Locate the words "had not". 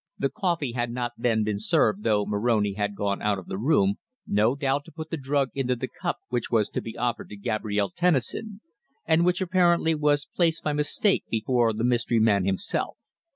0.71-1.11